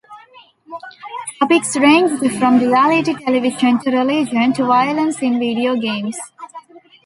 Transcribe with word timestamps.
Topics 1.39 1.77
ranged 1.77 2.25
from 2.39 2.57
reality 2.59 3.13
television 3.23 3.77
to 3.81 3.91
religion 3.95 4.51
to 4.53 4.65
violence 4.65 5.21
in 5.21 5.37
video 5.37 5.75
games. 5.75 6.17